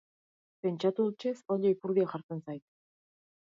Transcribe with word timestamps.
Pentsatu 0.67 1.05
hutsez 1.09 1.35
oilo-ipurdia 1.57 2.09
jartzen 2.17 2.43
zait. 2.49 2.67